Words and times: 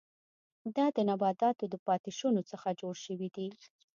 دا 0.75 0.85
د 0.95 0.97
نباتاتو 1.09 1.65
د 1.69 1.75
پاتې 1.87 2.11
شونو 2.19 2.41
څخه 2.51 2.67
جوړ 2.81 2.95
شوي 3.05 3.29
دي. 3.35 3.47